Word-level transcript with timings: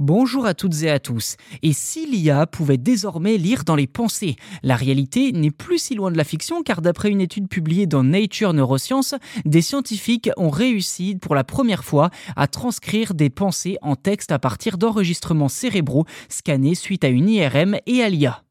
Bonjour 0.00 0.46
à 0.46 0.54
toutes 0.54 0.82
et 0.82 0.88
à 0.88 0.98
tous. 0.98 1.36
Et 1.62 1.74
si 1.74 2.06
l'IA 2.06 2.46
pouvait 2.46 2.78
désormais 2.78 3.36
lire 3.36 3.64
dans 3.64 3.76
les 3.76 3.86
pensées? 3.86 4.36
La 4.62 4.74
réalité 4.74 5.30
n'est 5.32 5.50
plus 5.50 5.76
si 5.76 5.94
loin 5.94 6.10
de 6.10 6.16
la 6.16 6.24
fiction 6.24 6.62
car 6.62 6.80
d'après 6.80 7.10
une 7.10 7.20
étude 7.20 7.50
publiée 7.50 7.86
dans 7.86 8.02
Nature 8.02 8.54
Neuroscience, 8.54 9.14
des 9.44 9.60
scientifiques 9.60 10.30
ont 10.38 10.48
réussi 10.48 11.16
pour 11.16 11.34
la 11.34 11.44
première 11.44 11.84
fois 11.84 12.08
à 12.34 12.46
transcrire 12.46 13.12
des 13.12 13.28
pensées 13.28 13.76
en 13.82 13.94
texte 13.94 14.32
à 14.32 14.38
partir 14.38 14.78
d'enregistrements 14.78 15.50
cérébraux 15.50 16.06
scannés 16.30 16.74
suite 16.74 17.04
à 17.04 17.08
une 17.08 17.28
IRM 17.28 17.76
et 17.84 18.02
à 18.02 18.08
l'IA. 18.08 18.42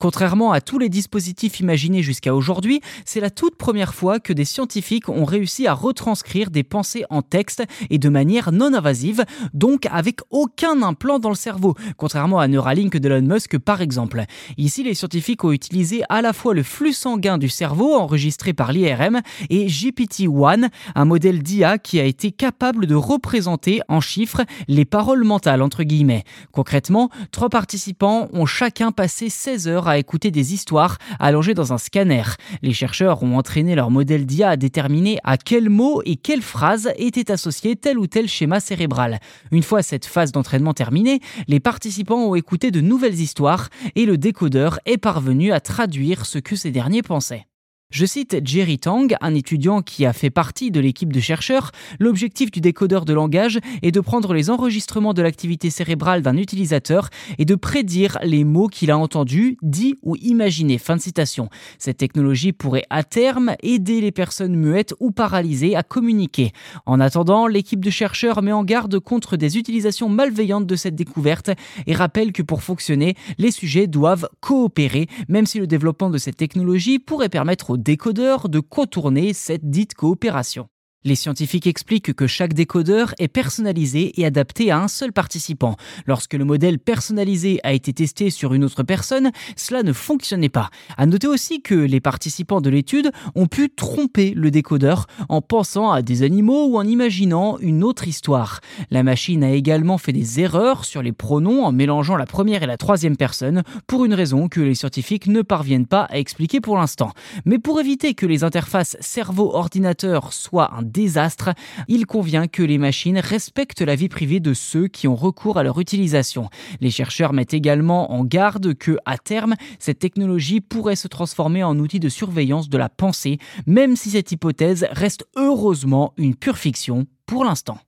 Contrairement 0.00 0.52
à 0.52 0.60
tous 0.60 0.78
les 0.78 0.88
dispositifs 0.88 1.58
imaginés 1.58 2.04
jusqu'à 2.04 2.32
aujourd'hui, 2.32 2.80
c'est 3.04 3.18
la 3.18 3.30
toute 3.30 3.56
première 3.56 3.94
fois 3.94 4.20
que 4.20 4.32
des 4.32 4.44
scientifiques 4.44 5.08
ont 5.08 5.24
réussi 5.24 5.66
à 5.66 5.74
retranscrire 5.74 6.52
des 6.52 6.62
pensées 6.62 7.04
en 7.10 7.20
texte 7.20 7.64
et 7.90 7.98
de 7.98 8.08
manière 8.08 8.52
non 8.52 8.72
invasive, 8.74 9.24
donc 9.54 9.88
avec 9.90 10.20
aucun 10.30 10.82
implant 10.82 11.18
dans 11.18 11.30
le 11.30 11.34
cerveau, 11.34 11.74
contrairement 11.96 12.38
à 12.38 12.46
Neuralink 12.46 12.96
d'Elon 12.96 13.22
Musk 13.22 13.58
par 13.58 13.80
exemple. 13.80 14.22
Ici, 14.56 14.84
les 14.84 14.94
scientifiques 14.94 15.42
ont 15.42 15.50
utilisé 15.50 16.02
à 16.08 16.22
la 16.22 16.32
fois 16.32 16.54
le 16.54 16.62
flux 16.62 16.92
sanguin 16.92 17.36
du 17.36 17.48
cerveau 17.48 17.96
enregistré 17.96 18.52
par 18.52 18.70
l'IRM 18.70 19.20
et 19.50 19.66
GPT-1, 19.66 20.68
un 20.94 21.04
modèle 21.06 21.42
d'IA 21.42 21.78
qui 21.78 21.98
a 21.98 22.04
été 22.04 22.30
capable 22.30 22.86
de 22.86 22.94
représenter 22.94 23.80
en 23.88 24.00
chiffres 24.00 24.44
les 24.68 24.84
paroles 24.84 25.24
mentales 25.24 25.60
entre 25.60 25.82
guillemets. 25.82 26.22
Concrètement, 26.52 27.10
trois 27.32 27.48
participants 27.48 28.28
ont 28.32 28.46
chacun 28.46 28.92
passé 28.92 29.28
16 29.28 29.66
heures 29.66 29.87
à 29.88 29.98
écouter 29.98 30.30
des 30.30 30.54
histoires 30.54 30.98
allongées 31.18 31.54
dans 31.54 31.72
un 31.72 31.78
scanner. 31.78 32.22
Les 32.62 32.72
chercheurs 32.72 33.22
ont 33.22 33.36
entraîné 33.36 33.74
leur 33.74 33.90
modèle 33.90 34.26
d'IA 34.26 34.50
à 34.50 34.56
déterminer 34.56 35.18
à 35.24 35.36
quels 35.36 35.70
mots 35.70 36.02
et 36.04 36.16
quelles 36.16 36.42
phrases 36.42 36.90
étaient 36.96 37.30
associés 37.30 37.76
tel 37.76 37.98
ou 37.98 38.06
tel 38.06 38.28
schéma 38.28 38.60
cérébral. 38.60 39.18
Une 39.50 39.62
fois 39.62 39.82
cette 39.82 40.06
phase 40.06 40.32
d'entraînement 40.32 40.74
terminée, 40.74 41.20
les 41.46 41.60
participants 41.60 42.28
ont 42.28 42.34
écouté 42.34 42.70
de 42.70 42.80
nouvelles 42.80 43.20
histoires 43.20 43.68
et 43.94 44.06
le 44.06 44.18
décodeur 44.18 44.78
est 44.86 44.98
parvenu 44.98 45.52
à 45.52 45.60
traduire 45.60 46.26
ce 46.26 46.38
que 46.38 46.56
ces 46.56 46.70
derniers 46.70 47.02
pensaient. 47.02 47.46
Je 47.90 48.04
cite 48.04 48.36
Jerry 48.44 48.78
Tang, 48.78 49.08
un 49.22 49.34
étudiant 49.34 49.80
qui 49.80 50.04
a 50.04 50.12
fait 50.12 50.28
partie 50.28 50.70
de 50.70 50.78
l'équipe 50.78 51.10
de 51.10 51.20
chercheurs. 51.20 51.72
L'objectif 51.98 52.50
du 52.50 52.60
décodeur 52.60 53.06
de 53.06 53.14
langage 53.14 53.60
est 53.80 53.92
de 53.92 54.00
prendre 54.00 54.34
les 54.34 54.50
enregistrements 54.50 55.14
de 55.14 55.22
l'activité 55.22 55.70
cérébrale 55.70 56.20
d'un 56.20 56.36
utilisateur 56.36 57.08
et 57.38 57.46
de 57.46 57.54
prédire 57.54 58.18
les 58.22 58.44
mots 58.44 58.68
qu'il 58.68 58.90
a 58.90 58.98
entendus, 58.98 59.56
dit 59.62 59.94
ou 60.02 60.16
imaginés. 60.16 60.76
Fin 60.76 60.96
de 60.96 61.00
citation. 61.00 61.48
Cette 61.78 61.96
technologie 61.96 62.52
pourrait 62.52 62.84
à 62.90 63.04
terme 63.04 63.54
aider 63.62 64.02
les 64.02 64.12
personnes 64.12 64.54
muettes 64.54 64.92
ou 65.00 65.10
paralysées 65.10 65.74
à 65.74 65.82
communiquer. 65.82 66.52
En 66.84 67.00
attendant, 67.00 67.46
l'équipe 67.46 67.82
de 67.82 67.88
chercheurs 67.88 68.42
met 68.42 68.52
en 68.52 68.64
garde 68.64 68.98
contre 68.98 69.38
des 69.38 69.56
utilisations 69.56 70.10
malveillantes 70.10 70.66
de 70.66 70.76
cette 70.76 70.94
découverte 70.94 71.52
et 71.86 71.94
rappelle 71.94 72.32
que 72.32 72.42
pour 72.42 72.62
fonctionner, 72.62 73.14
les 73.38 73.50
sujets 73.50 73.86
doivent 73.86 74.28
coopérer, 74.40 75.06
même 75.30 75.46
si 75.46 75.58
le 75.58 75.66
développement 75.66 76.10
de 76.10 76.18
cette 76.18 76.36
technologie 76.36 76.98
pourrait 76.98 77.30
permettre 77.30 77.70
aux 77.70 77.77
décodeur 77.78 78.48
de 78.48 78.58
contourner 78.58 79.32
cette 79.32 79.70
dite 79.70 79.94
coopération. 79.94 80.68
Les 81.04 81.14
scientifiques 81.14 81.68
expliquent 81.68 82.12
que 82.12 82.26
chaque 82.26 82.54
décodeur 82.54 83.14
est 83.20 83.28
personnalisé 83.28 84.20
et 84.20 84.26
adapté 84.26 84.72
à 84.72 84.80
un 84.80 84.88
seul 84.88 85.12
participant. 85.12 85.76
Lorsque 86.06 86.34
le 86.34 86.44
modèle 86.44 86.80
personnalisé 86.80 87.60
a 87.62 87.72
été 87.72 87.92
testé 87.92 88.30
sur 88.30 88.52
une 88.52 88.64
autre 88.64 88.82
personne, 88.82 89.30
cela 89.54 89.84
ne 89.84 89.92
fonctionnait 89.92 90.48
pas. 90.48 90.70
À 90.96 91.06
noter 91.06 91.28
aussi 91.28 91.62
que 91.62 91.76
les 91.76 92.00
participants 92.00 92.60
de 92.60 92.68
l'étude 92.68 93.12
ont 93.36 93.46
pu 93.46 93.70
tromper 93.70 94.32
le 94.34 94.50
décodeur 94.50 95.06
en 95.28 95.40
pensant 95.40 95.92
à 95.92 96.02
des 96.02 96.24
animaux 96.24 96.66
ou 96.66 96.78
en 96.78 96.84
imaginant 96.84 97.58
une 97.58 97.84
autre 97.84 98.08
histoire. 98.08 98.58
La 98.90 99.04
machine 99.04 99.44
a 99.44 99.52
également 99.52 99.98
fait 99.98 100.12
des 100.12 100.40
erreurs 100.40 100.84
sur 100.84 101.00
les 101.00 101.12
pronoms 101.12 101.64
en 101.64 101.70
mélangeant 101.70 102.16
la 102.16 102.26
première 102.26 102.64
et 102.64 102.66
la 102.66 102.76
troisième 102.76 103.16
personne 103.16 103.62
pour 103.86 104.04
une 104.04 104.14
raison 104.14 104.48
que 104.48 104.60
les 104.60 104.74
scientifiques 104.74 105.28
ne 105.28 105.42
parviennent 105.42 105.86
pas 105.86 106.08
à 106.10 106.18
expliquer 106.18 106.60
pour 106.60 106.76
l'instant. 106.76 107.12
Mais 107.44 107.60
pour 107.60 107.78
éviter 107.78 108.14
que 108.14 108.26
les 108.26 108.42
interfaces 108.42 108.96
cerveau-ordinateur 108.98 110.32
soient 110.32 110.74
un 110.74 110.87
désastre, 110.88 111.50
il 111.86 112.06
convient 112.06 112.48
que 112.48 112.62
les 112.62 112.78
machines 112.78 113.18
respectent 113.18 113.82
la 113.82 113.94
vie 113.94 114.08
privée 114.08 114.40
de 114.40 114.54
ceux 114.54 114.88
qui 114.88 115.06
ont 115.06 115.14
recours 115.14 115.58
à 115.58 115.62
leur 115.62 115.78
utilisation. 115.80 116.48
Les 116.80 116.90
chercheurs 116.90 117.32
mettent 117.32 117.54
également 117.54 118.12
en 118.12 118.24
garde 118.24 118.74
que, 118.74 118.98
à 119.04 119.18
terme, 119.18 119.54
cette 119.78 119.98
technologie 119.98 120.60
pourrait 120.60 120.96
se 120.96 121.08
transformer 121.08 121.62
en 121.62 121.78
outil 121.78 122.00
de 122.00 122.08
surveillance 122.08 122.68
de 122.68 122.78
la 122.78 122.88
pensée, 122.88 123.38
même 123.66 123.96
si 123.96 124.10
cette 124.10 124.32
hypothèse 124.32 124.86
reste 124.90 125.26
heureusement 125.36 126.12
une 126.16 126.34
pure 126.34 126.58
fiction 126.58 127.06
pour 127.26 127.44
l'instant. 127.44 127.78